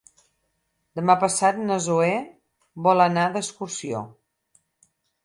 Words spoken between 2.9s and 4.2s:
anar d'excursió.